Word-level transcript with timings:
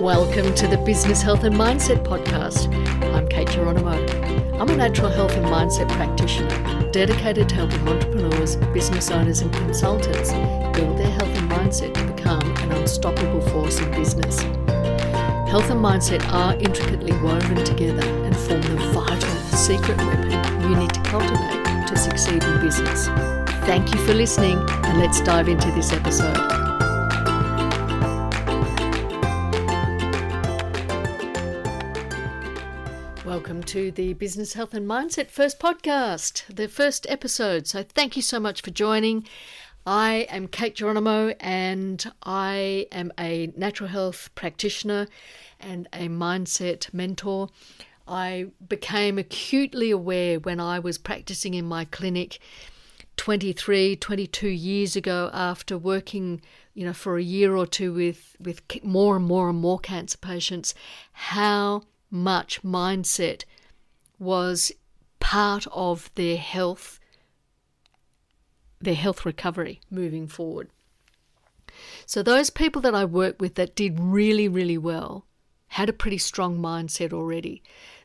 Welcome 0.00 0.54
to 0.54 0.66
the 0.66 0.78
Business 0.78 1.20
Health 1.20 1.44
and 1.44 1.54
Mindset 1.54 2.02
Podcast. 2.06 2.74
I'm 3.14 3.28
Kate 3.28 3.50
Geronimo. 3.50 4.02
I'm 4.58 4.70
a 4.70 4.74
natural 4.74 5.10
health 5.10 5.32
and 5.32 5.44
mindset 5.44 5.90
practitioner 5.90 6.90
dedicated 6.90 7.50
to 7.50 7.54
helping 7.56 7.86
entrepreneurs, 7.86 8.56
business 8.72 9.10
owners, 9.10 9.42
and 9.42 9.52
consultants 9.52 10.32
build 10.74 10.96
their 10.96 11.10
health 11.10 11.36
and 11.36 11.50
mindset 11.50 11.92
to 11.92 12.14
become 12.14 12.40
an 12.40 12.72
unstoppable 12.72 13.42
force 13.50 13.78
in 13.78 13.90
business. 13.90 14.40
Health 15.50 15.68
and 15.68 15.84
mindset 15.84 16.26
are 16.32 16.54
intricately 16.54 17.12
woven 17.20 17.62
together 17.62 18.08
and 18.24 18.34
form 18.34 18.62
the 18.62 18.76
vital 18.94 19.28
secret 19.54 19.98
weapon 19.98 20.30
you 20.62 20.76
need 20.76 20.94
to 20.94 21.00
cultivate 21.02 21.86
to 21.88 21.96
succeed 21.98 22.42
in 22.42 22.60
business. 22.62 23.08
Thank 23.66 23.92
you 23.94 24.00
for 24.06 24.14
listening, 24.14 24.58
and 24.70 24.98
let's 24.98 25.20
dive 25.20 25.50
into 25.50 25.70
this 25.72 25.92
episode. 25.92 26.69
Welcome 33.50 33.64
to 33.64 33.90
the 33.90 34.12
Business 34.12 34.52
Health 34.52 34.74
and 34.74 34.86
Mindset 34.88 35.28
First 35.28 35.58
podcast, 35.58 36.44
the 36.54 36.68
first 36.68 37.04
episode. 37.08 37.66
So, 37.66 37.82
thank 37.82 38.14
you 38.14 38.22
so 38.22 38.38
much 38.38 38.62
for 38.62 38.70
joining. 38.70 39.26
I 39.84 40.28
am 40.30 40.46
Kate 40.46 40.76
Geronimo 40.76 41.34
and 41.40 42.12
I 42.22 42.86
am 42.92 43.12
a 43.18 43.52
natural 43.56 43.88
health 43.88 44.30
practitioner 44.36 45.08
and 45.58 45.88
a 45.92 46.06
mindset 46.06 46.94
mentor. 46.94 47.48
I 48.06 48.52
became 48.68 49.18
acutely 49.18 49.90
aware 49.90 50.38
when 50.38 50.60
I 50.60 50.78
was 50.78 50.96
practicing 50.96 51.54
in 51.54 51.64
my 51.64 51.86
clinic 51.86 52.38
23, 53.16 53.96
22 53.96 54.48
years 54.48 54.94
ago 54.94 55.28
after 55.32 55.76
working 55.76 56.40
you 56.72 56.86
know 56.86 56.92
for 56.92 57.18
a 57.18 57.22
year 57.22 57.56
or 57.56 57.66
two 57.66 57.92
with 57.92 58.36
with 58.38 58.62
more 58.84 59.16
and 59.16 59.24
more 59.24 59.50
and 59.50 59.58
more 59.58 59.80
cancer 59.80 60.18
patients 60.18 60.72
how 61.10 61.82
much 62.10 62.62
mindset 62.62 63.44
was 64.18 64.72
part 65.20 65.66
of 65.72 66.10
their 66.14 66.36
health 66.36 66.98
their 68.82 68.94
health 68.94 69.26
recovery 69.26 69.78
moving 69.90 70.26
forward. 70.26 70.70
So 72.06 72.22
those 72.22 72.48
people 72.48 72.80
that 72.80 72.94
I 72.94 73.04
worked 73.04 73.38
with 73.40 73.54
that 73.56 73.76
did 73.76 74.00
really 74.00 74.48
really 74.48 74.78
well 74.78 75.26
had 75.68 75.88
a 75.88 75.94
pretty 75.94 76.18
strong 76.18 76.58
mindset 76.58 77.12
already. 77.12 77.62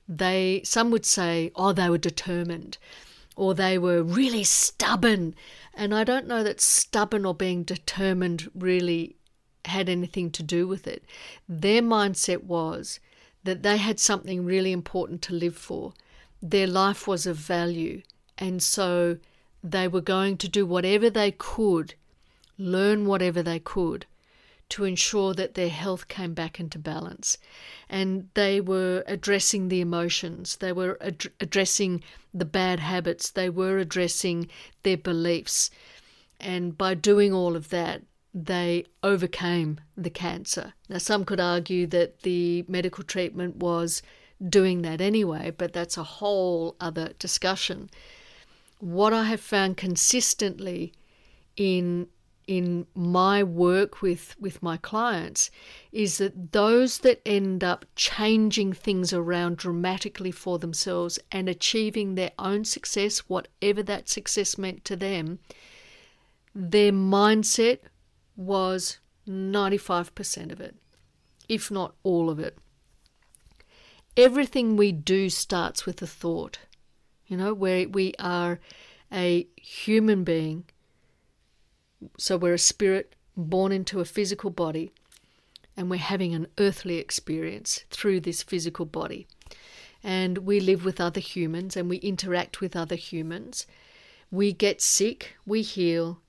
They 0.08 0.61
some 0.64 0.92
would 0.92 1.06
say 1.06 1.52
oh 1.56 1.72
they 1.72 1.89
were 1.89 1.98
determined 1.98 2.78
or 3.36 3.53
they 3.53 3.78
were 3.78 4.03
really 4.03 4.44
stubborn 4.44 5.36
and 5.73 5.95
I 5.95 6.03
don't 6.03 6.28
know 6.28 6.44
that 6.44 6.61
stubborn 6.61 7.26
or 7.26 7.33
being 7.33 7.64
determined 7.64 8.52
really 8.53 9.16
had 9.66 9.89
anything 9.89 10.30
to 10.31 10.44
do 10.44 10.67
with 10.67 10.88
it. 10.88 11.03
Their 11.50 11.81
mindset 11.81 12.44
was 12.44 13.00
that 13.45 13.63
they 13.63 13.77
had 13.77 13.99
something 13.99 14.43
really 14.43 14.71
important 14.71 15.21
to 15.21 15.33
live 15.33 15.55
for. 15.55 15.93
Their 16.41 16.67
life 16.67 17.07
was 17.07 17.25
of 17.25 17.38
value, 17.38 18.02
and 18.37 18.61
so 18.61 19.17
they 19.63 19.87
were 19.87 20.02
going 20.02 20.37
to 20.37 20.49
do 20.49 20.65
whatever 20.65 21.09
they 21.09 21.31
could, 21.31 21.93
learn 22.57 23.05
whatever 23.05 23.41
they 23.41 23.59
could 23.59 24.05
to 24.67 24.83
ensure 24.83 25.33
that 25.35 25.53
their 25.53 25.69
health 25.69 26.07
came 26.07 26.33
back 26.33 26.59
into 26.59 26.79
balance. 26.79 27.37
And 27.87 28.29
they 28.33 28.59
were 28.59 29.03
addressing 29.05 29.67
the 29.67 29.80
emotions, 29.81 30.57
they 30.57 30.71
were 30.71 30.97
ad- 31.02 31.31
addressing 31.39 32.03
the 32.33 32.45
bad 32.45 32.80
habits, 32.80 33.30
they 33.30 33.49
were 33.49 33.77
addressing 33.77 34.49
their 34.81 34.97
beliefs. 34.97 35.69
And 36.39 36.75
by 36.75 36.95
doing 36.95 37.31
all 37.31 37.55
of 37.55 37.69
that, 37.69 38.02
they 38.36 38.83
overcame 39.02 39.80
the 39.95 40.09
cancer. 40.09 40.73
Now, 40.89 40.98
some 40.98 41.23
could 41.23 41.39
argue 41.39 41.87
that 41.87 42.23
the 42.23 42.65
medical 42.67 43.05
treatment 43.05 43.55
was 43.55 44.02
doing 44.49 44.82
that 44.82 44.99
anyway, 44.99 45.54
but 45.58 45.71
that's 45.71 45.98
a 45.98 46.04
whole 46.04 46.76
other 46.82 47.14
discussion. 47.17 47.89
What 48.80 49.14
I 49.14 49.23
have 49.23 49.39
found 49.39 49.77
consistently 49.77 50.92
in 51.55 52.08
in 52.48 52.86
my 52.93 53.42
work 53.42 54.04
with, 54.04 54.36
with 54.39 54.61
my 54.61 54.77
clients 54.77 55.49
is 55.92 56.20
that 56.20 56.52
those 56.52 56.99
that 56.99 57.20
end 57.26 57.64
up 57.64 57.88
changing 57.95 58.71
things 58.71 59.11
around 59.11 59.58
dramatically 59.58 60.30
for 60.30 60.59
themselves 60.59 61.17
and 61.32 61.49
achieving 61.49 62.14
their 62.14 62.30
own 62.38 62.64
success, 62.64 63.17
whatever 63.27 63.82
that 63.82 64.08
success 64.09 64.59
meant 64.59 64.86
to 64.86 64.95
them, 64.95 65.39
their 66.54 66.92
mindset 66.92 67.80
was 68.35 68.99
95% 69.27 70.51
of 70.51 70.59
it, 70.59 70.75
if 71.47 71.71
not 71.71 71.95
all 72.03 72.29
of 72.29 72.39
it. 72.39 72.57
Everything 74.17 74.77
we 74.77 74.91
do 74.91 75.29
starts 75.29 75.85
with 75.85 76.01
a 76.01 76.07
thought, 76.07 76.59
you 77.27 77.35
know, 77.35 77.53
where 77.53 77.87
we 77.87 78.13
are 78.19 78.59
a 79.11 79.47
human 79.57 80.23
being. 80.23 80.65
So 82.17 82.37
we're 82.37 82.53
a 82.53 82.59
spirit 82.59 83.15
born 83.35 83.71
into 83.71 83.99
a 83.99 84.05
physical 84.05 84.49
body, 84.49 84.91
and 85.75 85.89
we're 85.89 85.97
having 85.97 86.33
an 86.33 86.47
earthly 86.57 86.97
experience 86.97 87.83
through 87.89 88.21
this 88.21 88.43
physical 88.43 88.85
body. 88.85 89.27
And 90.03 90.39
we 90.39 90.59
live 90.59 90.85
with 90.85 91.02
other 91.02 91.19
humans 91.19 91.75
and 91.75 91.89
we 91.89 91.97
interact 91.97 92.61
with 92.61 92.75
other 92.75 92.95
humans. 92.95 93.65
We 94.29 94.53
get 94.53 94.81
sick, 94.81 95.35
we 95.45 95.63
heal, 95.63 96.21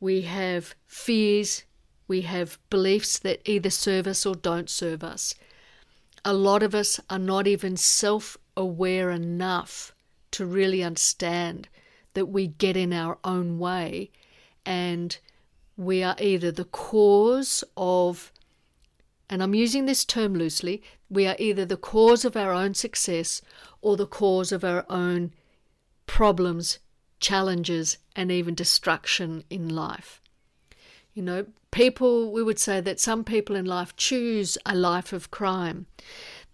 we 0.00 0.22
have 0.22 0.74
fears, 0.86 1.64
we 2.08 2.22
have 2.22 2.58
beliefs 2.70 3.18
that 3.18 3.40
either 3.44 3.70
serve 3.70 4.06
us 4.06 4.24
or 4.26 4.34
don't 4.34 4.70
serve 4.70 5.02
us. 5.02 5.34
A 6.24 6.32
lot 6.32 6.62
of 6.62 6.74
us 6.74 7.00
are 7.08 7.18
not 7.18 7.46
even 7.46 7.76
self 7.76 8.36
aware 8.56 9.10
enough 9.10 9.94
to 10.32 10.46
really 10.46 10.82
understand 10.82 11.68
that 12.14 12.26
we 12.26 12.46
get 12.46 12.76
in 12.76 12.92
our 12.92 13.18
own 13.24 13.58
way 13.58 14.10
and 14.64 15.18
we 15.76 16.02
are 16.02 16.16
either 16.18 16.50
the 16.50 16.64
cause 16.64 17.62
of, 17.76 18.32
and 19.28 19.42
I'm 19.42 19.54
using 19.54 19.86
this 19.86 20.04
term 20.04 20.34
loosely, 20.34 20.82
we 21.08 21.26
are 21.26 21.36
either 21.38 21.64
the 21.64 21.76
cause 21.76 22.24
of 22.24 22.36
our 22.36 22.52
own 22.52 22.74
success 22.74 23.42
or 23.82 23.96
the 23.96 24.06
cause 24.06 24.52
of 24.52 24.64
our 24.64 24.84
own 24.88 25.32
problems, 26.06 26.78
challenges, 27.20 27.98
and 28.14 28.30
even 28.30 28.54
destruction 28.54 29.44
in 29.50 29.68
life. 29.68 30.20
You 31.14 31.22
know, 31.22 31.46
people, 31.70 32.32
we 32.32 32.42
would 32.42 32.58
say 32.58 32.80
that 32.80 33.00
some 33.00 33.24
people 33.24 33.56
in 33.56 33.64
life 33.64 33.96
choose 33.96 34.58
a 34.66 34.74
life 34.74 35.12
of 35.12 35.30
crime. 35.30 35.86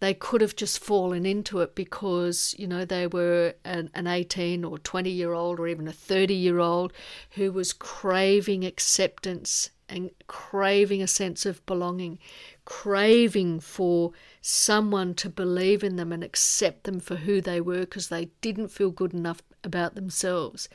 They 0.01 0.15
could 0.15 0.41
have 0.41 0.57
just 0.57 0.81
fallen 0.81 1.25
into 1.25 1.61
it 1.61 1.77
because, 1.77 2.57
you 2.59 2.67
know, 2.67 2.85
they 2.85 3.07
were 3.07 3.55
an, 3.65 3.91
an 3.95 4.09
18 4.09 4.65
or 4.65 4.79
20 4.79 5.11
year 5.11 5.33
old 5.33 5.61
or 5.61 5.69
even 5.69 5.87
a 5.87 5.93
30 5.93 6.35
year 6.35 6.59
old 6.59 6.93
who 7.31 7.53
was 7.53 7.73
craving 7.73 8.65
acceptance 8.65 9.71
and 9.89 10.11
craving 10.27 11.03
a 11.03 11.07
sense 11.07 11.47
of 11.47 11.65
belonging, 11.67 12.19
craving 12.65 13.61
for 13.61 14.13
someone 14.41 15.15
to 15.15 15.29
believe 15.29 15.85
in 15.85 15.97
them 15.97 16.13
and 16.13 16.25
accept 16.25 16.85
them 16.85 16.99
for 16.99 17.17
who 17.17 17.41
they 17.41 17.61
were 17.61 17.81
because 17.81 18.09
they 18.09 18.27
didn't 18.41 18.69
feel 18.69 18.91
good 18.91 19.13
enough 19.13 19.43
about 19.65 19.95
themselves. 19.95 20.69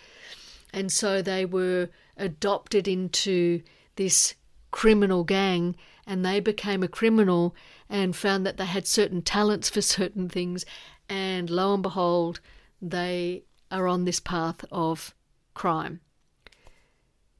And 0.73 0.91
so 0.91 1.21
they 1.21 1.45
were 1.45 1.89
adopted 2.17 2.87
into 2.87 3.61
this 3.95 4.35
criminal 4.71 5.23
gang 5.23 5.75
and 6.05 6.25
they 6.25 6.39
became 6.39 6.83
a 6.83 6.87
criminal 6.87 7.55
and 7.89 8.15
found 8.15 8.45
that 8.45 8.57
they 8.57 8.65
had 8.65 8.87
certain 8.87 9.21
talents 9.21 9.69
for 9.69 9.81
certain 9.97 10.29
things. 10.29 10.65
And 11.09 11.49
lo 11.49 11.73
and 11.73 11.83
behold, 11.83 12.39
they 12.81 13.43
are 13.71 13.87
on 13.87 14.05
this 14.05 14.19
path 14.19 14.63
of 14.71 15.13
crime. 15.53 15.99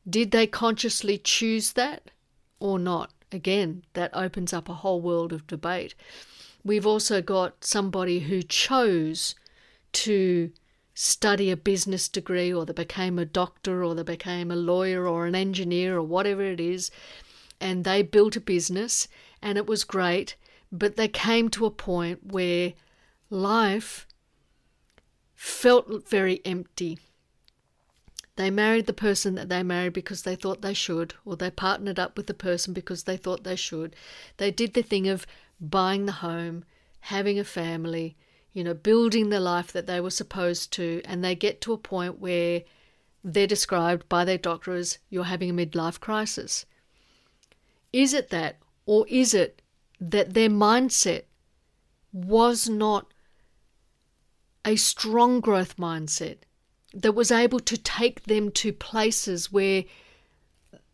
Did 0.09 0.31
they 0.31 0.47
consciously 0.47 1.17
choose 1.17 1.73
that 1.73 2.11
or 2.59 2.79
not? 2.79 3.11
Again, 3.31 3.83
that 3.93 4.11
opens 4.13 4.53
up 4.53 4.69
a 4.69 4.73
whole 4.73 5.01
world 5.01 5.33
of 5.33 5.47
debate. 5.47 5.93
We've 6.63 6.87
also 6.87 7.21
got 7.21 7.63
somebody 7.63 8.19
who 8.21 8.41
chose 8.41 9.35
to 9.93 10.51
study 10.99 11.51
a 11.51 11.55
business 11.55 12.09
degree 12.09 12.51
or 12.51 12.65
they 12.65 12.73
became 12.73 13.19
a 13.19 13.25
doctor 13.25 13.83
or 13.83 13.93
they 13.93 14.01
became 14.01 14.49
a 14.49 14.55
lawyer 14.55 15.07
or 15.07 15.27
an 15.27 15.35
engineer 15.35 15.97
or 15.97 16.01
whatever 16.01 16.41
it 16.41 16.59
is 16.59 16.89
and 17.61 17.83
they 17.83 18.01
built 18.01 18.35
a 18.35 18.41
business 18.41 19.07
and 19.39 19.59
it 19.59 19.67
was 19.67 19.83
great 19.83 20.35
but 20.71 20.95
they 20.95 21.07
came 21.07 21.49
to 21.49 21.67
a 21.67 21.71
point 21.71 22.31
where 22.31 22.73
life 23.29 24.07
felt 25.35 26.09
very 26.09 26.41
empty 26.43 26.97
they 28.35 28.49
married 28.49 28.87
the 28.87 28.93
person 28.93 29.35
that 29.35 29.49
they 29.49 29.61
married 29.61 29.93
because 29.93 30.21
they 30.21 30.35
thought 30.35 30.61
they 30.61 30.75
should, 30.75 31.15
or 31.25 31.35
they 31.35 31.49
partnered 31.49 31.97
up 31.97 32.15
with 32.15 32.27
the 32.27 32.35
person 32.35 32.71
because 32.71 33.05
they 33.05 33.17
thought 33.17 33.43
they 33.43 33.55
should. 33.55 33.95
They 34.37 34.51
did 34.51 34.75
the 34.75 34.83
thing 34.83 35.07
of 35.07 35.25
buying 35.59 36.05
the 36.05 36.11
home, 36.11 36.63
having 36.99 37.39
a 37.39 37.43
family, 37.43 38.15
you 38.57 38.63
know, 38.63 38.73
building 38.73 39.29
the 39.29 39.39
life 39.39 39.71
that 39.71 39.85
they 39.85 40.01
were 40.01 40.09
supposed 40.09 40.73
to, 40.73 41.01
and 41.05 41.23
they 41.23 41.35
get 41.35 41.61
to 41.61 41.73
a 41.73 41.77
point 41.77 42.19
where 42.19 42.63
they're 43.23 43.45
described 43.45 44.09
by 44.09 44.25
their 44.25 44.37
doctor 44.37 44.73
as 44.73 44.97
you're 45.11 45.25
having 45.25 45.51
a 45.51 45.53
midlife 45.53 45.99
crisis. 45.99 46.65
Is 47.93 48.13
it 48.13 48.29
that, 48.31 48.57
or 48.87 49.05
is 49.07 49.35
it 49.35 49.61
that 50.01 50.33
their 50.33 50.49
mindset 50.49 51.25
was 52.11 52.67
not 52.67 53.13
a 54.65 54.75
strong 54.75 55.39
growth 55.39 55.77
mindset 55.77 56.37
that 56.93 57.13
was 57.13 57.31
able 57.31 57.59
to 57.59 57.77
take 57.77 58.23
them 58.23 58.49
to 58.51 58.73
places 58.73 59.51
where 59.51 59.83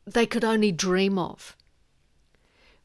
they 0.06 0.26
could 0.26 0.44
only 0.44 0.72
dream 0.74 1.18
of. 1.18 1.56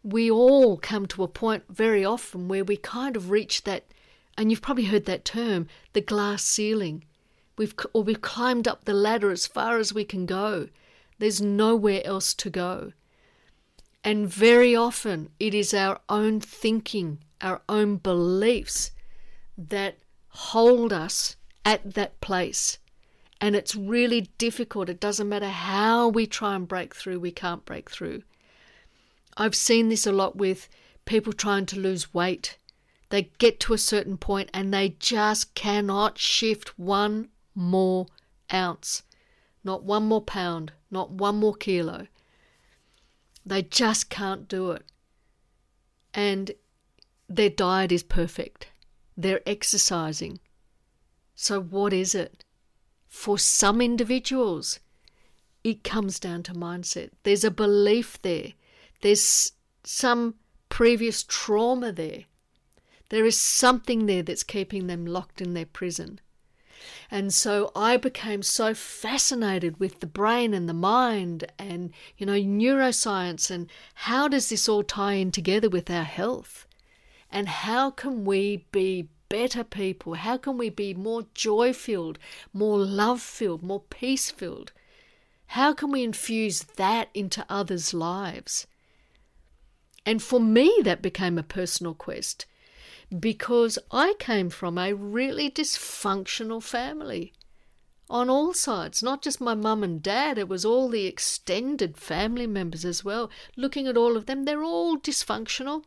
We 0.04 0.30
all 0.30 0.76
come 0.76 1.06
to 1.06 1.24
a 1.24 1.28
point 1.28 1.64
very 1.68 2.04
often 2.04 2.46
where 2.46 2.64
we 2.64 2.76
kind 2.76 3.16
of 3.16 3.30
reach 3.30 3.64
that, 3.64 3.84
and 4.38 4.50
you've 4.50 4.62
probably 4.62 4.84
heard 4.84 5.04
that 5.06 5.24
term, 5.24 5.66
the 5.94 6.00
glass 6.00 6.44
ceiling. 6.44 7.04
We've, 7.58 7.74
or 7.92 8.04
we've 8.04 8.22
climbed 8.22 8.68
up 8.68 8.84
the 8.84 8.94
ladder 8.94 9.32
as 9.32 9.48
far 9.48 9.78
as 9.78 9.92
we 9.92 10.04
can 10.04 10.26
go. 10.26 10.68
There's 11.18 11.42
nowhere 11.42 12.00
else 12.04 12.32
to 12.34 12.48
go. 12.48 12.92
And 14.04 14.28
very 14.28 14.76
often 14.76 15.30
it 15.40 15.54
is 15.54 15.74
our 15.74 16.00
own 16.08 16.40
thinking, 16.40 17.18
our 17.40 17.62
own 17.68 17.96
beliefs 17.96 18.92
that 19.58 19.98
hold 20.28 20.92
us 20.92 21.34
at 21.64 21.94
that 21.94 22.20
place. 22.20 22.78
And 23.40 23.56
it's 23.56 23.74
really 23.74 24.30
difficult. 24.38 24.88
It 24.88 25.00
doesn't 25.00 25.28
matter 25.28 25.48
how 25.48 26.06
we 26.06 26.28
try 26.28 26.54
and 26.54 26.68
break 26.68 26.94
through, 26.94 27.18
we 27.18 27.32
can't 27.32 27.64
break 27.64 27.90
through. 27.90 28.22
I've 29.36 29.56
seen 29.56 29.88
this 29.88 30.06
a 30.06 30.12
lot 30.12 30.36
with 30.36 30.68
people 31.06 31.32
trying 31.32 31.66
to 31.66 31.80
lose 31.80 32.14
weight. 32.14 32.56
They 33.10 33.30
get 33.38 33.58
to 33.60 33.74
a 33.74 33.78
certain 33.78 34.18
point 34.18 34.50
and 34.52 34.72
they 34.72 34.90
just 34.98 35.54
cannot 35.54 36.18
shift 36.18 36.78
one 36.78 37.28
more 37.54 38.06
ounce, 38.52 39.02
not 39.64 39.82
one 39.82 40.04
more 40.04 40.22
pound, 40.22 40.72
not 40.90 41.10
one 41.10 41.36
more 41.36 41.54
kilo. 41.54 42.06
They 43.44 43.62
just 43.62 44.10
can't 44.10 44.46
do 44.46 44.72
it. 44.72 44.84
And 46.12 46.52
their 47.28 47.50
diet 47.50 47.92
is 47.92 48.02
perfect. 48.02 48.68
They're 49.16 49.46
exercising. 49.46 50.40
So, 51.34 51.60
what 51.60 51.92
is 51.92 52.14
it? 52.14 52.44
For 53.06 53.38
some 53.38 53.80
individuals, 53.80 54.80
it 55.64 55.84
comes 55.84 56.18
down 56.18 56.42
to 56.44 56.52
mindset. 56.52 57.10
There's 57.22 57.44
a 57.44 57.50
belief 57.50 58.20
there, 58.22 58.52
there's 59.00 59.52
some 59.84 60.34
previous 60.68 61.22
trauma 61.22 61.92
there. 61.92 62.24
There 63.10 63.24
is 63.24 63.38
something 63.38 64.06
there 64.06 64.22
that's 64.22 64.42
keeping 64.42 64.86
them 64.86 65.06
locked 65.06 65.40
in 65.40 65.54
their 65.54 65.66
prison. 65.66 66.20
And 67.10 67.32
so 67.32 67.72
I 67.74 67.96
became 67.96 68.42
so 68.42 68.74
fascinated 68.74 69.80
with 69.80 70.00
the 70.00 70.06
brain 70.06 70.52
and 70.52 70.68
the 70.68 70.74
mind 70.74 71.50
and, 71.58 71.92
you 72.18 72.26
know, 72.26 72.34
neuroscience 72.34 73.50
and 73.50 73.70
how 73.94 74.28
does 74.28 74.50
this 74.50 74.68
all 74.68 74.82
tie 74.82 75.14
in 75.14 75.32
together 75.32 75.68
with 75.68 75.90
our 75.90 76.04
health? 76.04 76.66
And 77.30 77.48
how 77.48 77.90
can 77.90 78.24
we 78.24 78.66
be 78.72 79.08
better 79.28 79.64
people? 79.64 80.14
How 80.14 80.36
can 80.36 80.58
we 80.58 80.68
be 80.70 80.94
more 80.94 81.26
joy 81.34 81.72
filled, 81.72 82.18
more 82.52 82.78
love 82.78 83.20
filled, 83.22 83.62
more 83.62 83.82
peace 83.88 84.30
filled? 84.30 84.72
How 85.48 85.72
can 85.72 85.90
we 85.90 86.04
infuse 86.04 86.62
that 86.76 87.08
into 87.14 87.44
others' 87.48 87.94
lives? 87.94 88.66
And 90.04 90.22
for 90.22 90.40
me, 90.40 90.80
that 90.84 91.02
became 91.02 91.38
a 91.38 91.42
personal 91.42 91.94
quest 91.94 92.46
because 93.16 93.78
I 93.90 94.14
came 94.18 94.50
from 94.50 94.76
a 94.76 94.92
really 94.92 95.50
dysfunctional 95.50 96.62
family 96.62 97.32
on 98.10 98.30
all 98.30 98.54
sides, 98.54 99.02
not 99.02 99.22
just 99.22 99.40
my 99.40 99.54
mum 99.54 99.84
and 99.84 100.02
dad, 100.02 100.38
it 100.38 100.48
was 100.48 100.64
all 100.64 100.88
the 100.88 101.06
extended 101.06 101.96
family 101.96 102.46
members 102.46 102.84
as 102.84 103.04
well. 103.04 103.30
Looking 103.56 103.86
at 103.86 103.96
all 103.96 104.16
of 104.16 104.26
them, 104.26 104.44
they're 104.44 104.64
all 104.64 104.98
dysfunctional. 104.98 105.84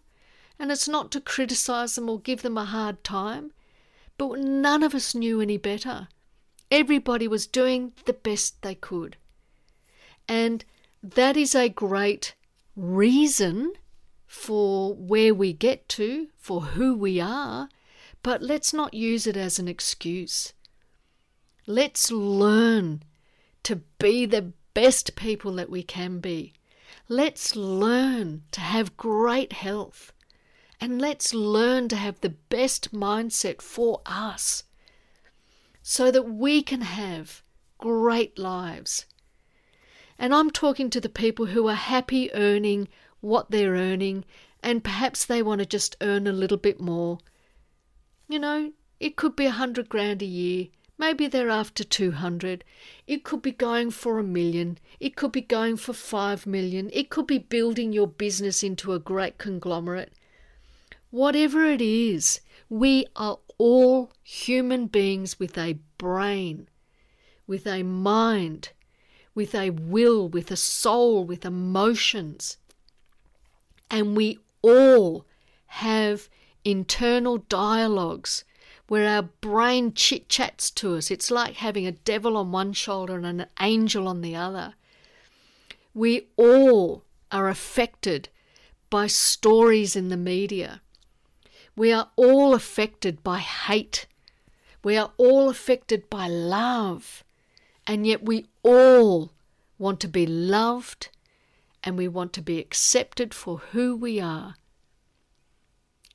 And 0.59 0.71
it's 0.71 0.88
not 0.88 1.12
to 1.12 1.21
criticize 1.21 1.95
them 1.95 2.09
or 2.09 2.19
give 2.19 2.44
them 2.44 2.57
a 2.57 2.65
hard 2.65 3.03
time, 3.03 3.51
but 4.19 4.39
none 4.39 4.83
of 4.83 4.94
us 4.94 5.15
knew 5.15 5.41
any 5.41 5.57
better. 5.57 6.07
Everybody 6.69 7.27
was 7.27 7.47
doing 7.47 7.94
the 8.06 8.13
best 8.13 8.62
they 8.62 8.75
could. 8.75 9.17
And 10.27 10.63
that 11.01 11.35
is 11.35 11.56
a 11.56 11.69
great 11.69 12.35
reason 12.75 13.74
for 14.31 14.95
where 14.95 15.33
we 15.33 15.51
get 15.51 15.89
to, 15.89 16.30
for 16.38 16.62
who 16.62 16.95
we 16.95 17.19
are, 17.19 17.68
but 18.24 18.42
let's 18.42 18.74
not 18.74 18.94
use 18.94 19.28
it 19.28 19.36
as 19.36 19.60
an 19.60 19.68
excuse. 19.68 20.54
Let's 21.68 22.10
learn 22.10 23.04
to 23.63 23.81
be 24.00 24.25
the 24.25 24.54
best 24.74 25.18
people 25.18 25.51
that 25.56 25.69
we 25.69 25.83
can 25.83 26.19
be. 26.19 26.54
Let's 27.10 27.57
learn 27.57 28.44
to 28.54 28.62
have 28.62 28.95
great 28.95 29.51
health. 29.51 30.13
And 30.80 31.01
let's 31.01 31.34
learn 31.34 31.89
to 31.89 31.98
have 31.98 32.22
the 32.22 32.30
best 32.30 32.94
mindset 32.94 33.62
for 33.62 34.00
us 34.06 34.63
so 35.84 36.10
that 36.10 36.24
we 36.24 36.63
can 36.63 36.81
have 36.81 37.44
great 37.77 38.39
lives. 38.39 39.06
And 40.18 40.34
I'm 40.34 40.51
talking 40.51 40.89
to 40.92 41.01
the 41.01 41.10
people 41.10 41.48
who 41.48 41.68
are 41.68 41.75
happy 41.75 42.34
earning 42.34 42.88
what 43.21 43.51
they're 43.51 43.73
earning, 43.75 44.25
and 44.62 44.83
perhaps 44.83 45.25
they 45.25 45.41
want 45.41 45.59
to 45.59 45.65
just 45.65 45.95
earn 46.01 46.27
a 46.27 46.31
little 46.31 46.57
bit 46.57 46.81
more. 46.81 47.19
You 48.27 48.39
know, 48.39 48.73
it 49.00 49.15
could 49.15 49.35
be 49.35 49.45
a 49.45 49.51
hundred 49.51 49.89
grand 49.89 50.21
a 50.21 50.25
year. 50.25 50.68
Maybe 50.97 51.27
they're 51.27 51.50
after 51.50 51.83
200. 51.83 52.63
It 53.07 53.23
could 53.23 53.41
be 53.41 53.51
going 53.51 53.89
for 53.89 54.19
a 54.19 54.23
million. 54.23 54.77
It 55.00 55.15
could 55.15 55.31
be 55.31 55.41
going 55.41 55.77
for 55.77 55.94
5 55.94 56.45
million. 56.45 56.91
It 56.94 57.09
could 57.09 57.25
be 57.25 57.39
building 57.39 57.91
your 57.91 58.07
business 58.07 58.62
into 58.62 58.94
a 58.94 59.00
great 59.00 59.39
conglomerate. 59.39 60.13
Whatever 61.09 61.65
it 61.65 61.81
is, 61.81 62.41
we 62.69 63.07
are 63.15 63.39
all 63.57 64.12
human 64.21 64.85
beings 64.85 65.39
with 65.39 65.57
a 65.57 65.79
brain, 65.97 66.69
with 67.47 67.65
a 67.65 67.81
mind, 67.81 68.69
with 69.33 69.56
a 69.56 69.71
will, 69.71 70.29
with 70.29 70.51
a 70.51 70.56
soul, 70.56 71.25
with 71.25 71.45
emotions. 71.45 72.57
And 73.91 74.15
we 74.15 74.39
all 74.61 75.25
have 75.67 76.29
internal 76.63 77.39
dialogues 77.49 78.45
where 78.88 79.07
our 79.07 79.23
brain 79.23 79.93
chit 79.93 80.29
chats 80.29 80.71
to 80.71 80.95
us. 80.95 81.11
It's 81.11 81.29
like 81.29 81.55
having 81.55 81.85
a 81.85 81.91
devil 81.91 82.38
on 82.38 82.51
one 82.51 82.71
shoulder 82.71 83.17
and 83.17 83.25
an 83.25 83.45
angel 83.60 84.07
on 84.07 84.21
the 84.21 84.36
other. 84.36 84.75
We 85.93 86.27
all 86.38 87.03
are 87.31 87.50
affected 87.50 88.29
by 88.89 89.07
stories 89.07 89.95
in 89.95 90.07
the 90.07 90.17
media. 90.17 90.81
We 91.75 91.91
are 91.91 92.10
all 92.15 92.53
affected 92.53 93.24
by 93.24 93.39
hate. 93.39 94.07
We 94.83 94.98
are 94.98 95.12
all 95.17 95.50
affected 95.50 96.10
by 96.10 96.27
love. 96.27 97.24
And 97.86 98.07
yet 98.07 98.24
we 98.24 98.45
all 98.63 99.31
want 99.77 100.00
to 100.01 100.07
be 100.07 100.25
loved 100.25 101.10
and 101.83 101.97
we 101.97 102.07
want 102.07 102.33
to 102.33 102.41
be 102.41 102.59
accepted 102.59 103.33
for 103.33 103.59
who 103.71 103.95
we 103.95 104.19
are. 104.19 104.55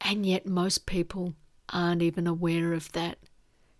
And 0.01 0.25
yet, 0.25 0.47
most 0.47 0.87
people 0.87 1.35
aren't 1.69 2.03
even 2.03 2.27
aware 2.27 2.73
of 2.73 2.93
that. 2.93 3.19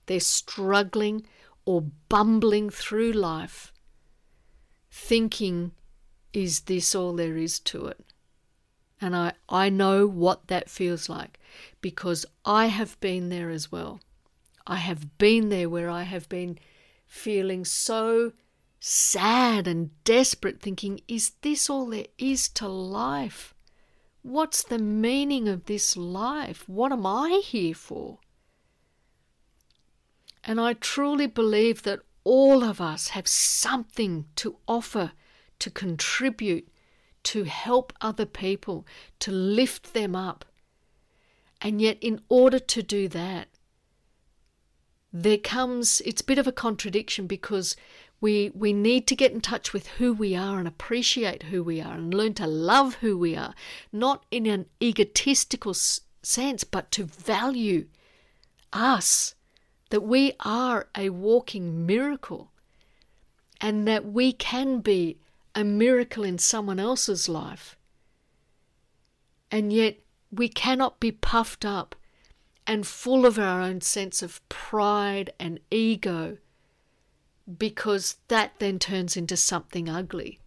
They're 0.07 0.21
struggling 0.21 1.27
or 1.65 1.83
bumbling 2.09 2.71
through 2.71 3.13
life, 3.13 3.73
thinking, 4.91 5.73
is 6.33 6.61
this 6.61 6.95
all 6.95 7.15
there 7.15 7.37
is 7.37 7.59
to 7.61 7.87
it? 7.87 8.05
And 9.01 9.15
I, 9.15 9.33
I 9.49 9.69
know 9.69 10.07
what 10.07 10.49
that 10.49 10.71
feels 10.71 11.09
like 11.09 11.39
because 11.81 12.25
I 12.45 12.67
have 12.67 12.99
been 13.01 13.29
there 13.29 13.51
as 13.51 13.71
well. 13.71 14.01
I 14.67 14.77
have 14.77 15.19
been 15.19 15.49
there 15.49 15.69
where 15.69 15.91
I 15.91 16.03
have 16.05 16.29
been 16.29 16.59
feeling 17.07 17.65
so 17.65 18.33
sad 18.89 19.67
and 19.67 19.91
desperate, 20.05 20.61
thinking, 20.61 21.01
Is 21.09 21.33
this 21.43 21.69
all 21.69 21.87
there 21.87 22.07
is 22.19 22.49
to 22.51 22.69
life? 22.69 23.53
What's 24.23 24.63
the 24.63 24.79
meaning 24.79 25.49
of 25.49 25.65
this 25.65 25.97
life? 25.97 26.69
What 26.69 26.93
am 26.93 27.05
I 27.05 27.43
here 27.45 27.75
for? 27.75 28.19
And 30.45 30.61
I 30.61 30.75
truly 30.75 31.27
believe 31.27 31.83
that 31.83 32.01
all 32.23 32.63
of 32.63 32.81
us 32.81 33.09
have 33.09 33.27
something 33.27 34.27
to 34.37 34.57
offer, 34.69 35.13
to 35.59 35.69
contribute, 35.69 36.69
to 37.25 37.43
help 37.43 37.93
other 38.01 38.27
people, 38.27 38.87
to 39.19 39.33
lift 39.33 39.95
them 39.95 40.15
up. 40.15 40.45
And 41.61 41.83
yet, 41.83 41.99
in 42.01 42.21
order 42.29 42.61
to 42.61 42.83
do 42.85 43.09
that, 43.09 43.49
there 45.13 45.39
comes, 45.39 46.03
it's 46.05 46.21
a 46.21 46.25
bit 46.25 46.39
of 46.39 46.47
a 46.47 46.53
contradiction 46.53 47.27
because 47.27 47.75
we, 48.21 48.51
we 48.55 48.73
need 48.73 49.07
to 49.09 49.17
get 49.17 49.33
in 49.33 49.41
touch 49.41 49.73
with 49.73 49.87
who 49.87 50.13
we 50.13 50.35
are 50.35 50.59
and 50.59 50.67
appreciate 50.67 51.45
who 51.45 51.63
we 51.63 51.81
are 51.81 51.95
and 51.95 52.15
learn 52.15 52.35
to 52.35 52.47
love 52.47 52.97
who 52.97 53.19
we 53.19 53.37
are, 53.37 53.55
not 53.93 54.25
in 54.31 54.47
an 54.47 54.67
egotistical 54.83 55.75
sense, 55.75 56.65
but 56.65 56.91
to 56.93 57.05
value 57.05 57.87
us, 58.73 59.35
that 59.91 60.03
we 60.03 60.33
are 60.41 60.89
a 60.97 61.11
walking 61.11 61.87
miracle 61.87 62.51
and 63.61 63.87
that 63.87 64.05
we 64.07 64.33
can 64.33 64.81
be 64.81 65.19
a 65.55 65.65
miracle 65.65 66.25
in 66.25 66.39
someone 66.39 66.81
else's 66.81 67.29
life. 67.29 67.77
And 69.51 69.73
yet, 69.73 69.99
we 70.31 70.49
cannot 70.49 71.01
be 71.01 71.13
puffed 71.13 71.65
up 71.65 71.95
and 72.67 72.87
full 72.87 73.25
of 73.25 73.39
our 73.39 73.61
own 73.61 73.81
sense 73.81 74.23
of 74.23 74.47
pride 74.49 75.31
and 75.39 75.61
ego 75.71 76.37
because 77.59 78.17
that 78.29 78.53
then 78.59 78.79
turns 78.79 79.17
into 79.17 79.37
something 79.37 79.89
ugly. 79.89 80.39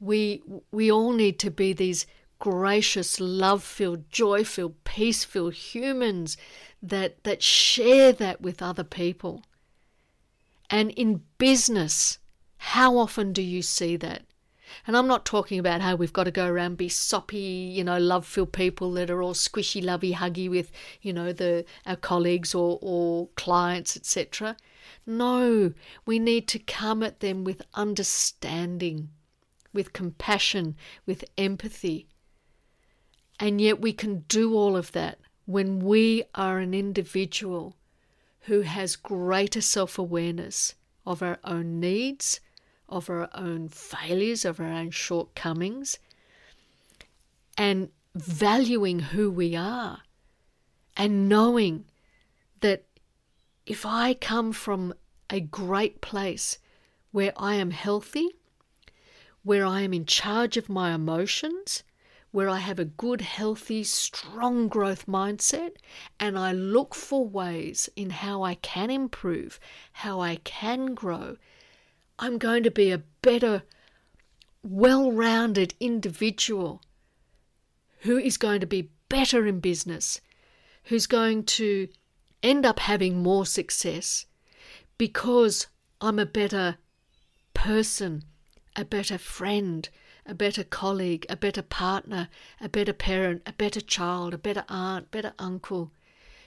We, 0.00 0.42
we 0.70 0.90
all 0.90 1.12
need 1.12 1.38
to 1.40 1.50
be 1.50 1.72
these 1.72 2.06
gracious, 2.38 3.18
love 3.20 3.62
filled, 3.62 4.10
joy 4.10 4.44
filled, 4.44 4.82
peace 4.84 5.24
filled 5.24 5.54
humans 5.54 6.36
that, 6.82 7.22
that 7.24 7.42
share 7.42 8.12
that 8.12 8.40
with 8.40 8.62
other 8.62 8.84
people. 8.84 9.42
And 10.68 10.90
in 10.92 11.22
business, 11.38 12.18
how 12.58 12.98
often 12.98 13.32
do 13.32 13.42
you 13.42 13.62
see 13.62 13.96
that? 13.96 14.22
And 14.86 14.96
I'm 14.96 15.06
not 15.06 15.24
talking 15.24 15.58
about 15.58 15.80
how 15.80 15.94
we've 15.94 16.12
got 16.12 16.24
to 16.24 16.30
go 16.30 16.46
around 16.46 16.76
be 16.76 16.88
soppy, 16.88 17.38
you 17.38 17.84
know, 17.84 17.98
love 17.98 18.26
filled 18.26 18.52
people 18.52 18.92
that 18.94 19.10
are 19.10 19.22
all 19.22 19.34
squishy, 19.34 19.82
lovey, 19.82 20.12
huggy 20.12 20.50
with, 20.50 20.72
you 21.00 21.12
know, 21.12 21.32
the 21.32 21.64
our 21.86 21.96
colleagues 21.96 22.54
or, 22.54 22.78
or 22.82 23.28
clients, 23.36 23.96
etc. 23.96 24.56
No, 25.04 25.72
we 26.04 26.18
need 26.18 26.48
to 26.48 26.58
come 26.58 27.02
at 27.02 27.20
them 27.20 27.44
with 27.44 27.62
understanding, 27.74 29.10
with 29.72 29.92
compassion, 29.92 30.76
with 31.04 31.24
empathy. 31.36 32.06
And 33.38 33.60
yet 33.60 33.80
we 33.80 33.92
can 33.92 34.20
do 34.28 34.54
all 34.54 34.76
of 34.76 34.92
that 34.92 35.18
when 35.44 35.80
we 35.80 36.24
are 36.34 36.58
an 36.58 36.74
individual 36.74 37.76
who 38.40 38.62
has 38.62 38.96
greater 38.96 39.60
self 39.60 39.98
awareness 39.98 40.74
of 41.04 41.22
our 41.22 41.38
own 41.44 41.80
needs, 41.80 42.40
of 42.88 43.08
our 43.10 43.28
own 43.34 43.68
failures, 43.68 44.44
of 44.44 44.60
our 44.60 44.66
own 44.72 44.90
shortcomings, 44.90 45.98
and 47.58 47.90
valuing 48.14 49.00
who 49.00 49.30
we 49.30 49.54
are, 49.54 50.02
and 50.96 51.28
knowing 51.28 51.84
if 53.66 53.84
I 53.84 54.14
come 54.14 54.52
from 54.52 54.94
a 55.28 55.40
great 55.40 56.00
place 56.00 56.58
where 57.10 57.32
I 57.36 57.56
am 57.56 57.72
healthy, 57.72 58.28
where 59.42 59.66
I 59.66 59.80
am 59.82 59.92
in 59.92 60.06
charge 60.06 60.56
of 60.56 60.68
my 60.68 60.94
emotions, 60.94 61.82
where 62.30 62.48
I 62.48 62.58
have 62.58 62.78
a 62.78 62.84
good, 62.84 63.22
healthy, 63.22 63.82
strong 63.82 64.68
growth 64.68 65.06
mindset, 65.06 65.72
and 66.20 66.38
I 66.38 66.52
look 66.52 66.94
for 66.94 67.26
ways 67.26 67.88
in 67.96 68.10
how 68.10 68.42
I 68.42 68.54
can 68.54 68.90
improve, 68.90 69.58
how 69.92 70.20
I 70.20 70.36
can 70.36 70.94
grow, 70.94 71.36
I'm 72.18 72.38
going 72.38 72.62
to 72.62 72.70
be 72.70 72.90
a 72.92 73.02
better, 73.22 73.62
well 74.62 75.10
rounded 75.10 75.74
individual 75.80 76.82
who 78.00 78.18
is 78.18 78.36
going 78.36 78.60
to 78.60 78.66
be 78.66 78.90
better 79.08 79.46
in 79.46 79.60
business, 79.60 80.20
who's 80.84 81.06
going 81.06 81.44
to 81.44 81.88
end 82.46 82.64
up 82.64 82.78
having 82.78 83.22
more 83.22 83.44
success 83.44 84.26
because 84.98 85.66
I'm 86.00 86.18
a 86.18 86.26
better 86.26 86.78
person, 87.54 88.24
a 88.76 88.84
better 88.84 89.18
friend, 89.18 89.88
a 90.24 90.34
better 90.34 90.64
colleague, 90.64 91.26
a 91.28 91.36
better 91.36 91.62
partner, 91.62 92.28
a 92.60 92.68
better 92.68 92.92
parent, 92.92 93.42
a 93.46 93.52
better 93.52 93.80
child, 93.80 94.34
a 94.34 94.38
better 94.38 94.64
aunt, 94.68 95.10
better 95.10 95.32
uncle. 95.38 95.92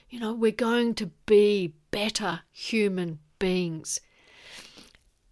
You 0.08 0.20
know, 0.20 0.32
we're 0.32 0.52
going 0.52 0.94
to 0.96 1.10
be 1.26 1.74
better 1.90 2.40
human 2.50 3.18
beings. 3.38 4.00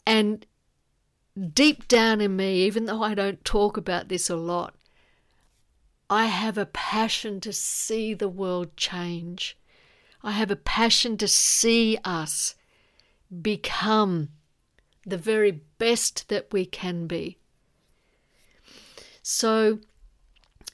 And 0.06 0.46
deep 1.54 1.88
down 1.88 2.20
in 2.20 2.37
me, 2.37 2.62
even 2.62 2.87
though 2.87 3.02
I 3.02 3.14
don't 3.14 3.44
talk 3.44 3.76
about 3.76 4.08
this 4.08 4.28
a 4.28 4.37
lot, 4.37 4.75
I 6.10 6.26
have 6.26 6.56
a 6.56 6.66
passion 6.66 7.40
to 7.42 7.52
see 7.52 8.14
the 8.14 8.28
world 8.28 8.76
change. 8.76 9.58
I 10.22 10.32
have 10.32 10.50
a 10.50 10.56
passion 10.56 11.16
to 11.18 11.28
see 11.28 11.98
us 12.04 12.54
become 13.42 14.30
the 15.06 15.18
very 15.18 15.62
best 15.78 16.28
that 16.28 16.52
we 16.52 16.66
can 16.66 17.06
be. 17.06 17.38
So, 19.22 19.80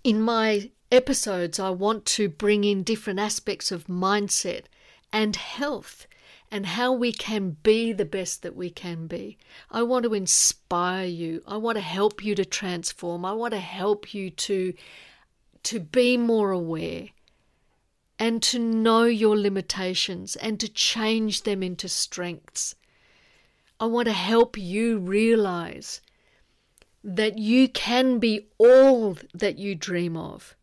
in 0.02 0.20
my 0.20 0.70
episodes, 0.90 1.58
I 1.58 1.70
want 1.70 2.04
to 2.06 2.28
bring 2.28 2.64
in 2.64 2.82
different 2.82 3.18
aspects 3.18 3.72
of 3.72 3.86
mindset 3.86 4.64
and 5.12 5.36
health 5.36 6.06
and 6.50 6.66
how 6.66 6.92
we 6.92 7.12
can 7.12 7.56
be 7.62 7.92
the 7.92 8.04
best 8.04 8.42
that 8.42 8.54
we 8.54 8.70
can 8.70 9.06
be. 9.06 9.36
I 9.70 9.82
want 9.82 10.04
to 10.04 10.14
inspire 10.14 11.06
you. 11.06 11.42
I 11.46 11.56
want 11.56 11.76
to 11.76 11.82
help 11.82 12.24
you 12.24 12.34
to 12.36 12.44
transform. 12.44 13.24
I 13.24 13.32
want 13.32 13.54
to 13.54 13.60
help 13.60 14.14
you 14.14 14.30
to 14.30 14.74
to 15.64 15.80
be 15.80 16.16
more 16.18 16.50
aware 16.50 17.08
and 18.24 18.42
to 18.42 18.58
know 18.58 19.04
your 19.04 19.36
limitations 19.36 20.34
and 20.36 20.58
to 20.58 20.66
change 20.66 21.42
them 21.42 21.62
into 21.62 21.86
strengths. 21.86 22.74
I 23.78 23.84
want 23.84 24.06
to 24.06 24.14
help 24.14 24.56
you 24.56 24.96
realize 24.96 26.00
that 27.02 27.36
you 27.36 27.68
can 27.68 28.18
be 28.18 28.46
all 28.56 29.18
that 29.34 29.58
you 29.58 29.74
dream 29.74 30.16
of. 30.16 30.56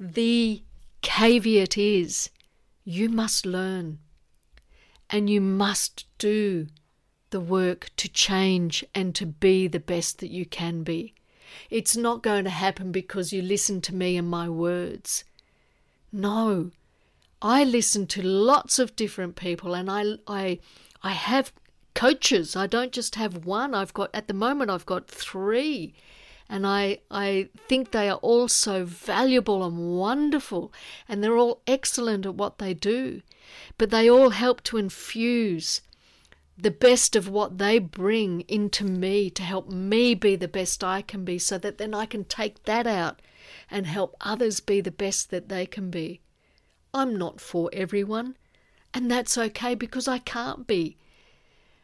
The 0.00 0.62
caveat 1.02 1.76
is 1.76 2.30
you 2.82 3.10
must 3.10 3.44
learn 3.44 3.98
and 5.10 5.28
you 5.28 5.42
must 5.42 6.06
do 6.16 6.68
the 7.28 7.40
work 7.40 7.90
to 7.98 8.08
change 8.08 8.86
and 8.94 9.14
to 9.16 9.26
be 9.26 9.68
the 9.68 9.80
best 9.80 10.20
that 10.20 10.30
you 10.30 10.46
can 10.46 10.82
be. 10.82 11.12
It's 11.68 11.94
not 11.94 12.22
going 12.22 12.44
to 12.44 12.50
happen 12.64 12.90
because 12.90 13.34
you 13.34 13.42
listen 13.42 13.82
to 13.82 13.94
me 13.94 14.16
and 14.16 14.26
my 14.26 14.48
words. 14.48 15.24
No. 16.12 16.70
I 17.40 17.64
listen 17.64 18.06
to 18.08 18.22
lots 18.22 18.78
of 18.78 18.94
different 18.94 19.34
people 19.34 19.74
and 19.74 19.90
I 19.90 20.18
I 20.28 20.60
I 21.02 21.12
have 21.12 21.52
coaches. 21.94 22.54
I 22.54 22.66
don't 22.66 22.92
just 22.92 23.16
have 23.16 23.44
one. 23.44 23.74
I've 23.74 23.94
got 23.94 24.10
at 24.14 24.28
the 24.28 24.34
moment 24.34 24.70
I've 24.70 24.86
got 24.86 25.08
3 25.08 25.94
and 26.52 26.66
I, 26.66 26.98
I 27.10 27.48
think 27.66 27.90
they 27.90 28.10
are 28.10 28.18
all 28.18 28.46
so 28.46 28.84
valuable 28.84 29.64
and 29.64 29.98
wonderful, 29.98 30.70
and 31.08 31.24
they're 31.24 31.38
all 31.38 31.62
excellent 31.66 32.26
at 32.26 32.34
what 32.34 32.58
they 32.58 32.74
do. 32.74 33.22
But 33.78 33.88
they 33.88 34.10
all 34.10 34.30
help 34.30 34.62
to 34.64 34.76
infuse 34.76 35.80
the 36.58 36.70
best 36.70 37.16
of 37.16 37.26
what 37.26 37.56
they 37.56 37.78
bring 37.78 38.42
into 38.42 38.84
me 38.84 39.30
to 39.30 39.42
help 39.42 39.70
me 39.70 40.14
be 40.14 40.36
the 40.36 40.46
best 40.46 40.84
I 40.84 41.00
can 41.00 41.24
be, 41.24 41.38
so 41.38 41.56
that 41.56 41.78
then 41.78 41.94
I 41.94 42.04
can 42.04 42.24
take 42.24 42.64
that 42.64 42.86
out 42.86 43.22
and 43.70 43.86
help 43.86 44.16
others 44.20 44.60
be 44.60 44.80
the 44.80 44.90
best 44.90 45.30
that 45.30 45.48
they 45.48 45.66
can 45.66 45.90
be. 45.90 46.20
I'm 46.94 47.16
not 47.16 47.40
for 47.40 47.70
everyone, 47.72 48.36
and 48.92 49.10
that's 49.10 49.38
okay 49.38 49.74
because 49.74 50.06
I 50.08 50.18
can't 50.18 50.66
be. 50.66 50.96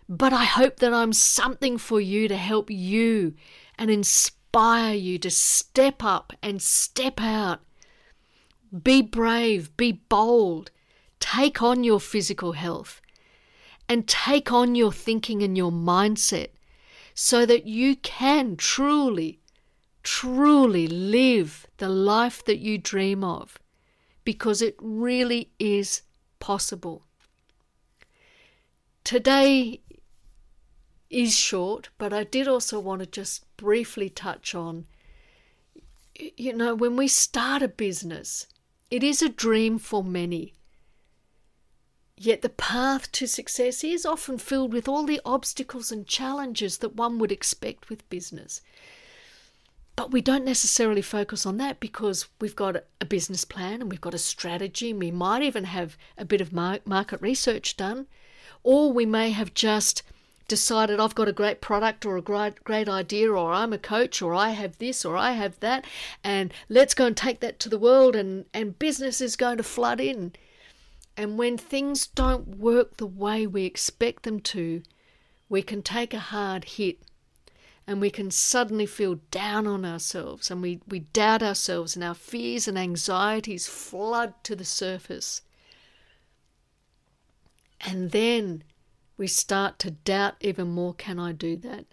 But 0.09 0.33
I 0.33 0.45
hope 0.45 0.77
that 0.77 0.95
I'm 0.95 1.13
something 1.13 1.79
for 1.79 2.01
you 2.01 2.29
to 2.29 2.37
help 2.37 2.71
you 2.71 3.35
and 3.79 3.91
inspire 3.91 4.95
you 4.95 5.19
to 5.19 5.31
step 5.31 6.03
up 6.03 6.33
and 6.43 6.61
step 6.63 7.21
out. 7.21 7.61
Be 8.83 9.03
brave, 9.03 9.77
be 9.77 9.93
bold, 9.93 10.71
take 11.21 11.63
on 11.63 11.85
your 11.85 12.01
physical 12.01 12.53
health 12.53 13.01
and 13.89 14.07
take 14.07 14.53
on 14.53 14.75
your 14.75 14.93
thinking 14.93 15.43
and 15.43 15.57
your 15.57 15.73
mindset 15.73 16.49
so 17.15 17.47
that 17.47 17.67
you 17.67 17.97
can 17.97 18.57
truly, 18.57 19.38
truly 20.09 20.87
live 20.87 21.67
the 21.77 21.89
life 21.89 22.43
that 22.47 22.59
you 22.59 22.79
dream 22.79 23.23
of 23.23 23.59
because 24.25 24.63
it 24.63 24.75
really 24.81 25.51
is 25.59 26.01
possible. 26.41 27.05
Today 29.05 29.83
is 31.11 31.37
short, 31.37 31.91
but 31.99 32.15
I 32.15 32.25
did 32.25 32.49
also 32.49 32.81
want 32.81 33.01
to 33.01 33.07
just 33.07 33.45
briefly 33.59 34.09
touch 34.09 34.55
on 34.55 34.87
you 36.19 36.53
know, 36.53 36.75
when 36.75 36.97
we 36.97 37.07
start 37.07 37.63
a 37.63 37.69
business, 37.69 38.47
it 38.91 39.05
is 39.05 39.23
a 39.23 39.29
dream 39.29 39.79
for 39.79 40.03
many. 40.03 40.55
Yet 42.17 42.43
the 42.43 42.49
path 42.49 43.13
to 43.13 43.29
success 43.29 43.85
is 43.85 44.05
often 44.05 44.39
filled 44.39 44.73
with 44.73 44.89
all 44.89 45.05
the 45.05 45.21
obstacles 45.25 45.93
and 45.93 46.07
challenges 46.07 46.79
that 46.79 46.97
one 46.97 47.19
would 47.19 47.31
expect 47.31 47.89
with 47.89 48.09
business. 48.09 48.63
But 49.99 50.13
we 50.13 50.21
don't 50.21 50.45
necessarily 50.45 51.03
focus 51.03 51.45
on 51.45 51.57
that 51.57 51.81
because 51.81 52.29
we've 52.41 52.55
got 52.55 52.85
a 53.01 53.05
business 53.05 53.45
plan 53.45 53.81
and 53.81 53.91
we've 53.91 54.01
got 54.01 54.15
a 54.15 54.19
strategy, 54.19 54.93
and 54.93 55.01
we 55.01 55.11
might 55.11 55.43
even 55.43 55.65
have 55.65 55.99
a 56.17 56.25
bit 56.25 56.41
of 56.41 56.53
market 56.53 57.21
research 57.21 57.77
done, 57.77 58.07
or 58.63 58.93
we 58.93 59.05
may 59.05 59.31
have 59.31 59.55
just 59.55 60.05
decided 60.47 61.01
I've 61.01 61.17
got 61.17 61.27
a 61.27 61.33
great 61.33 61.61
product 61.61 62.07
or 62.07 62.17
a 62.17 62.23
great 62.23 62.63
great 62.63 62.89
idea 62.89 63.33
or 63.33 63.53
I'm 63.53 63.73
a 63.73 63.79
coach 63.79 64.23
or 64.23 64.37
I 64.37 64.51
have 64.51 64.79
this 64.79 65.05
or 65.05 65.17
I 65.17 65.33
have 65.33 65.59
that 65.59 65.85
and 66.23 66.53
let's 66.69 66.95
go 66.95 67.07
and 67.07 67.17
take 67.17 67.41
that 67.41 67.59
to 67.59 67.69
the 67.69 67.77
world 67.77 68.15
and 68.15 68.45
and 68.55 68.79
business 68.79 69.21
is 69.21 69.35
going 69.35 69.57
to 69.57 69.65
flood 69.65 70.01
in. 70.01 70.33
And 71.17 71.37
when 71.37 71.59
things 71.59 72.07
don't 72.07 72.57
work 72.57 72.99
the 72.99 73.07
way 73.25 73.49
we 73.49 73.65
expect 73.65 74.23
them 74.23 74.39
to, 74.55 74.85
we 75.49 75.61
can 75.61 75.83
take 75.83 76.15
a 76.15 76.21
hard 76.21 76.65
hit 76.65 76.99
and 77.89 78.03
we 78.03 78.11
can 78.11 78.31
suddenly 78.31 78.85
feel 78.85 79.15
down 79.31 79.67
on 79.67 79.83
ourselves 79.83 80.51
and 80.51 80.61
we, 80.61 80.79
we 80.87 80.99
doubt 81.01 81.43
ourselves 81.43 81.97
and 81.97 82.05
our 82.05 82.15
fears 82.15 82.69
and 82.69 82.79
anxieties 82.79 83.67
flood 83.67 84.35
to 84.45 84.55
the 84.55 84.65
surface. 84.65 85.41
And 87.81 88.11
then 88.11 88.63
we 89.17 89.27
start 89.27 89.79
to 89.79 89.93
doubt 89.93 90.35
even 90.43 90.69
more 90.69 90.93
can 90.93 91.19
I 91.19 91.33
do 91.33 91.57
that? 91.57 91.87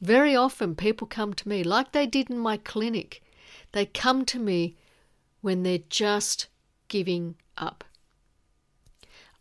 Very 0.00 0.34
often 0.34 0.74
people 0.74 1.06
come 1.06 1.34
to 1.34 1.48
me, 1.48 1.62
like 1.62 1.92
they 1.92 2.06
did 2.06 2.30
in 2.30 2.38
my 2.38 2.56
clinic, 2.56 3.22
they 3.72 3.84
come 3.84 4.24
to 4.24 4.38
me 4.38 4.76
when 5.42 5.62
they're 5.62 5.80
just 5.90 6.46
giving 6.88 7.34
up. 7.58 7.84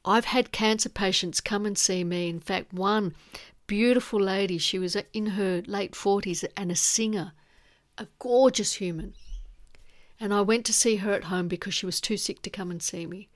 I've 0.04 0.25
had 0.25 0.51
cancer 0.51 0.90
patients 0.90 1.40
come 1.40 1.66
and 1.66 1.78
see 1.78 2.04
me. 2.04 2.28
In 2.28 2.40
fact, 2.40 2.74
one 2.74 3.13
beautiful 3.72 4.20
lady. 4.20 4.58
She 4.58 4.78
was 4.78 4.98
in 5.13 5.28
her 5.28 5.63
late 5.66 5.94
40s 5.94 6.44
and 6.58 6.70
a 6.74 6.75
singer, 6.75 7.32
a 7.98 8.06
gorgeous 8.20 8.74
human. 8.74 9.13
And 10.20 10.34
I 10.34 10.42
went 10.42 10.66
to 10.66 10.74
see 10.74 10.98
her 10.98 11.13
at 11.13 11.24
home 11.32 11.48
because 11.48 11.74
she 11.74 11.86
was 11.86 12.01
too 12.01 12.18
sick 12.18 12.42
to 12.42 12.50
come 12.50 12.70
and 12.70 12.84
see 12.84 13.06
me. 13.06 13.30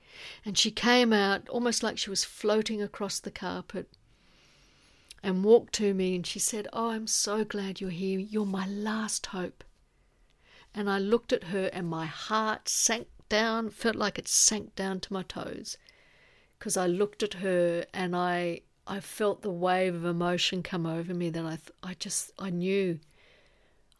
And 0.44 0.58
she 0.58 0.70
came 0.70 1.10
out 1.14 1.48
almost 1.48 1.82
like 1.82 1.96
she 1.96 2.10
was 2.10 2.22
floating 2.22 2.82
across 2.82 3.18
the 3.18 3.30
carpet 3.30 3.88
and 5.22 5.42
walked 5.42 5.72
to 5.76 5.94
me 5.94 6.16
and 6.16 6.26
she 6.26 6.38
said, 6.38 6.68
Oh, 6.70 6.90
I'm 6.90 7.06
so 7.06 7.42
glad 7.42 7.80
you're 7.80 7.88
here. 7.88 8.18
You're 8.18 8.44
my 8.44 8.66
last 8.66 9.24
hope. 9.24 9.64
And 10.74 10.90
I 10.90 10.98
looked 10.98 11.32
at 11.32 11.44
her 11.44 11.70
and 11.72 11.88
my 11.88 12.04
heart 12.04 12.68
sank 12.68 13.08
down, 13.30 13.70
felt 13.70 13.96
like 13.96 14.18
it 14.18 14.28
sank 14.28 14.74
down 14.74 15.00
to 15.00 15.14
my 15.14 15.22
toes 15.22 15.78
because 16.58 16.76
I 16.76 16.86
looked 16.86 17.22
at 17.22 17.34
her 17.34 17.86
and 17.94 18.14
I 18.14 18.60
I 18.86 19.00
felt 19.00 19.42
the 19.42 19.50
wave 19.50 19.94
of 19.94 20.04
emotion 20.04 20.62
come 20.62 20.86
over 20.86 21.12
me 21.12 21.30
that 21.30 21.44
I, 21.44 21.56
th- 21.56 21.72
I 21.82 21.94
just, 21.94 22.32
I 22.38 22.50
knew 22.50 23.00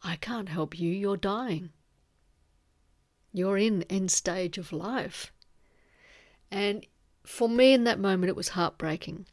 I 0.03 0.15
can't 0.15 0.49
help 0.49 0.79
you, 0.79 0.91
you're 0.91 1.17
dying. 1.17 1.71
You're 3.33 3.57
in 3.57 3.83
end 3.83 4.11
stage 4.11 4.57
of 4.57 4.71
life. 4.71 5.33
And 6.49 6.85
for 7.23 7.49
me 7.49 7.73
in 7.73 7.83
that 7.83 7.99
moment, 7.99 8.29
it 8.29 8.35
was 8.35 8.49
heartbreaking. 8.49 9.25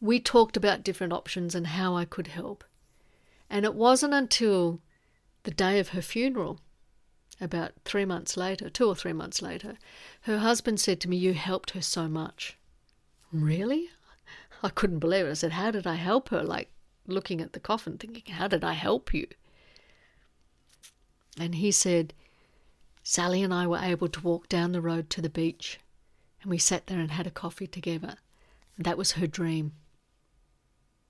We 0.00 0.20
talked 0.20 0.56
about 0.56 0.84
different 0.84 1.12
options 1.12 1.54
and 1.54 1.68
how 1.68 1.96
I 1.96 2.04
could 2.04 2.26
help. 2.26 2.64
And 3.48 3.64
it 3.64 3.74
wasn't 3.74 4.14
until 4.14 4.80
the 5.44 5.50
day 5.50 5.78
of 5.78 5.88
her 5.88 6.02
funeral, 6.02 6.60
about 7.40 7.72
three 7.84 8.04
months 8.04 8.36
later, 8.36 8.68
two 8.68 8.86
or 8.86 8.94
three 8.94 9.14
months 9.14 9.40
later, 9.40 9.78
her 10.22 10.38
husband 10.38 10.78
said 10.78 11.00
to 11.00 11.08
me, 11.08 11.16
You 11.16 11.32
helped 11.32 11.70
her 11.70 11.80
so 11.80 12.08
much. 12.08 12.58
Really? 13.32 13.88
I 14.62 14.68
couldn't 14.68 14.98
believe 14.98 15.26
it. 15.26 15.30
I 15.30 15.34
said, 15.34 15.52
How 15.52 15.70
did 15.70 15.86
I 15.86 15.94
help 15.94 16.28
her? 16.30 16.42
Like 16.42 16.70
looking 17.06 17.40
at 17.40 17.52
the 17.52 17.60
coffin, 17.60 17.98
thinking, 17.98 18.34
How 18.34 18.48
did 18.48 18.64
I 18.64 18.72
help 18.72 19.14
you? 19.14 19.26
And 21.38 21.54
he 21.54 21.70
said, 21.70 22.12
Sally 23.02 23.42
and 23.42 23.54
I 23.54 23.66
were 23.66 23.78
able 23.78 24.08
to 24.08 24.20
walk 24.20 24.48
down 24.48 24.72
the 24.72 24.80
road 24.80 25.08
to 25.10 25.22
the 25.22 25.30
beach, 25.30 25.80
and 26.42 26.50
we 26.50 26.58
sat 26.58 26.86
there 26.86 26.98
and 26.98 27.10
had 27.10 27.26
a 27.26 27.30
coffee 27.30 27.66
together. 27.66 28.16
That 28.76 28.98
was 28.98 29.12
her 29.12 29.26
dream. 29.26 29.72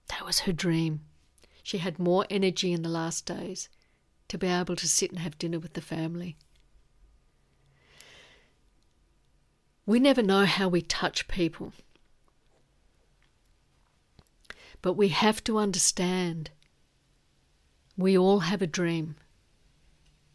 That 0.08 0.24
was 0.24 0.40
her 0.40 0.52
dream. 0.52 1.00
She 1.62 1.78
had 1.78 1.98
more 1.98 2.26
energy 2.30 2.72
in 2.72 2.82
the 2.82 2.88
last 2.88 3.26
days 3.26 3.68
to 4.28 4.38
be 4.38 4.46
able 4.46 4.76
to 4.76 4.88
sit 4.88 5.10
and 5.10 5.20
have 5.20 5.38
dinner 5.38 5.58
with 5.58 5.74
the 5.74 5.80
family. 5.80 6.36
We 9.86 9.98
never 9.98 10.22
know 10.22 10.46
how 10.46 10.68
we 10.68 10.82
touch 10.82 11.26
people. 11.26 11.72
But 14.82 14.94
we 14.94 15.08
have 15.08 15.44
to 15.44 15.58
understand 15.58 16.50
we 17.96 18.16
all 18.16 18.40
have 18.40 18.62
a 18.62 18.66
dream 18.66 19.16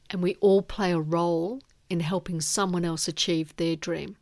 and 0.09 0.21
we 0.21 0.35
all 0.35 0.61
play 0.61 0.91
a 0.91 0.99
role 0.99 1.61
in 1.89 1.99
helping 1.99 2.41
someone 2.41 2.85
else 2.85 3.07
achieve 3.07 3.55
their 3.55 3.75
dream. 3.75 4.17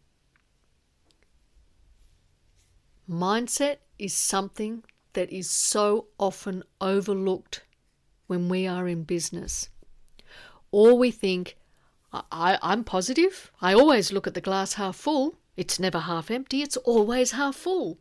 Mindset 3.09 3.77
is 3.99 4.13
something 4.13 4.83
that 5.11 5.31
is 5.31 5.49
so 5.49 6.07
often 6.17 6.63
overlooked 6.79 7.63
when 8.27 8.49
we 8.49 8.65
are 8.65 8.87
in 8.87 9.03
business. 9.03 9.69
Or 10.71 10.97
we 10.97 11.11
think, 11.11 11.57
I, 12.11 12.57
am 12.61 12.83
positive. 12.83 13.51
I 13.61 13.73
always 13.73 14.11
look 14.11 14.25
at 14.25 14.33
the 14.33 14.41
glass 14.41 14.73
half 14.73 14.95
full. 14.95 15.35
It's 15.55 15.79
never 15.79 15.99
half 15.99 16.31
empty, 16.31 16.61
it's 16.61 16.77
always 16.77 17.31
half 17.31 17.55
full. 17.55 17.99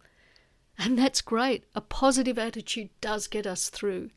And 0.84 0.98
that's 0.98 1.20
great. 1.20 1.62
A 1.76 1.80
positive 1.80 2.38
attitude 2.38 2.90
does 3.00 3.28
get 3.28 3.46
us 3.46 3.70
through. 3.70 4.10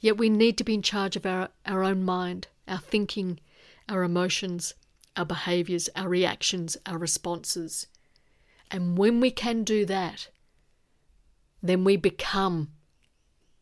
Yet 0.00 0.16
we 0.16 0.30
need 0.30 0.56
to 0.56 0.64
be 0.64 0.72
in 0.72 0.80
charge 0.80 1.14
of 1.14 1.26
our, 1.26 1.50
our 1.66 1.84
own 1.84 2.02
mind, 2.02 2.48
our 2.66 2.78
thinking, 2.78 3.38
our 3.86 4.02
emotions, 4.02 4.72
our 5.14 5.26
behaviors, 5.26 5.90
our 5.94 6.08
reactions, 6.08 6.78
our 6.86 6.96
responses. 6.96 7.86
And 8.70 8.96
when 8.96 9.20
we 9.20 9.30
can 9.30 9.62
do 9.62 9.84
that, 9.84 10.28
then 11.62 11.84
we 11.84 11.98
become 11.98 12.70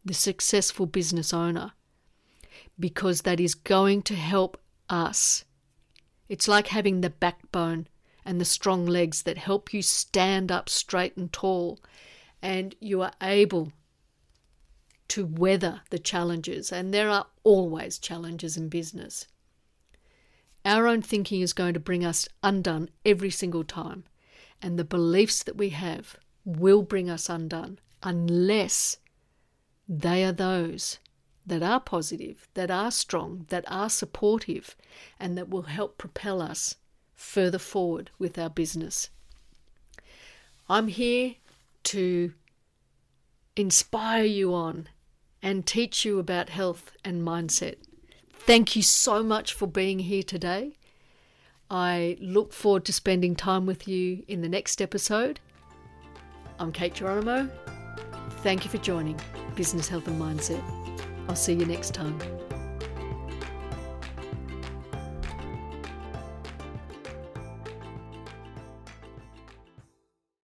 the 0.04 0.14
successful 0.14 0.86
business 0.86 1.34
owner 1.34 1.72
because 2.78 3.22
that 3.22 3.40
is 3.40 3.56
going 3.56 4.02
to 4.02 4.14
help 4.14 4.60
us. 4.88 5.44
It's 6.28 6.46
like 6.46 6.68
having 6.68 7.00
the 7.00 7.10
backbone 7.10 7.88
and 8.24 8.40
the 8.40 8.44
strong 8.44 8.86
legs 8.86 9.22
that 9.24 9.38
help 9.38 9.74
you 9.74 9.82
stand 9.82 10.52
up 10.52 10.68
straight 10.68 11.16
and 11.16 11.32
tall, 11.32 11.80
and 12.42 12.74
you 12.80 13.00
are 13.02 13.12
able 13.22 13.72
to 15.08 15.24
weather 15.24 15.82
the 15.90 15.98
challenges. 15.98 16.72
And 16.72 16.92
there 16.92 17.08
are 17.08 17.26
always 17.44 17.98
challenges 17.98 18.56
in 18.56 18.68
business. 18.68 19.26
Our 20.64 20.86
own 20.86 21.02
thinking 21.02 21.40
is 21.40 21.52
going 21.52 21.74
to 21.74 21.80
bring 21.80 22.04
us 22.04 22.28
undone 22.42 22.88
every 23.04 23.30
single 23.30 23.64
time, 23.64 24.04
and 24.60 24.78
the 24.78 24.84
beliefs 24.84 25.42
that 25.42 25.56
we 25.56 25.70
have 25.70 26.16
will 26.44 26.82
bring 26.82 27.10
us 27.10 27.28
undone 27.28 27.78
unless 28.02 28.98
they 29.88 30.24
are 30.24 30.32
those 30.32 30.98
that 31.44 31.62
are 31.62 31.80
positive, 31.80 32.48
that 32.54 32.70
are 32.70 32.90
strong, 32.90 33.46
that 33.48 33.64
are 33.66 33.90
supportive, 33.90 34.76
and 35.18 35.36
that 35.36 35.48
will 35.48 35.62
help 35.62 35.98
propel 35.98 36.40
us 36.40 36.76
further 37.14 37.58
forward 37.58 38.10
with 38.18 38.38
our 38.38 38.50
business. 38.50 39.10
I'm 40.68 40.88
here 40.88 41.34
to 41.84 42.32
inspire 43.56 44.24
you 44.24 44.54
on 44.54 44.88
and 45.42 45.66
teach 45.66 46.04
you 46.04 46.18
about 46.18 46.48
health 46.48 46.92
and 47.04 47.26
mindset. 47.26 47.76
Thank 48.32 48.74
you 48.76 48.82
so 48.82 49.22
much 49.22 49.52
for 49.52 49.66
being 49.66 50.00
here 50.00 50.22
today. 50.22 50.76
I 51.70 52.16
look 52.20 52.52
forward 52.52 52.84
to 52.86 52.92
spending 52.92 53.34
time 53.34 53.66
with 53.66 53.88
you 53.88 54.24
in 54.28 54.42
the 54.42 54.48
next 54.48 54.82
episode. 54.82 55.40
I'm 56.58 56.70
Kate 56.72 56.94
Geronimo. 56.94 57.48
Thank 58.42 58.64
you 58.64 58.70
for 58.70 58.78
joining 58.78 59.18
Business 59.54 59.88
Health 59.88 60.06
and 60.06 60.20
Mindset. 60.20 60.62
I'll 61.28 61.36
see 61.36 61.54
you 61.54 61.64
next 61.64 61.94
time. 61.94 62.18